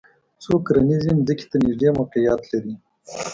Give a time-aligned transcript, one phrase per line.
[0.43, 2.73] څوک کرنیزې ځمکې ته نږدې موقعیت لري